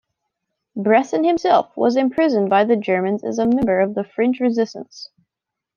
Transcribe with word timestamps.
Bresson 0.75 1.23
himself 1.23 1.77
was 1.77 1.95
imprisoned 1.95 2.49
by 2.49 2.63
the 2.63 2.75
Germans 2.75 3.23
as 3.23 3.37
a 3.37 3.45
member 3.45 3.79
of 3.81 3.93
the 3.93 4.03
French 4.03 4.39
Resistance. 4.39 5.11